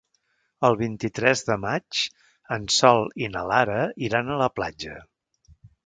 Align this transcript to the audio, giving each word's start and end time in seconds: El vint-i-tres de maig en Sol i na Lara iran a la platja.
El 0.69 0.77
vint-i-tres 0.79 1.43
de 1.49 1.57
maig 1.65 2.01
en 2.57 2.67
Sol 2.79 3.05
i 3.27 3.31
na 3.37 3.47
Lara 3.53 3.79
iran 4.11 4.31
a 4.39 4.43
la 4.45 4.53
platja. 4.59 4.99